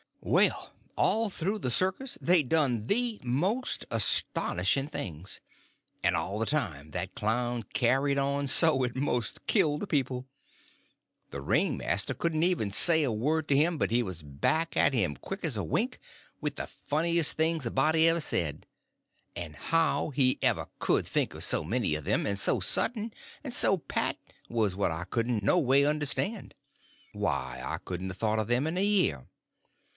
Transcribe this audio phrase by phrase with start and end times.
[0.23, 5.39] Well, all through the circus they done the most astonishing things;
[6.03, 10.27] and all the time that clown carried on so it most killed the people.
[11.29, 15.17] The ringmaster couldn't ever say a word to him but he was back at him
[15.17, 15.99] quick as a wink
[16.39, 18.65] with the funniest things a body ever said;
[19.35, 23.11] and how he ever could think of so many of them, and so sudden
[23.43, 24.17] and so pat,
[24.49, 26.53] was what I couldn't noway understand.
[27.13, 29.27] Why, I couldn't a thought of them in a year.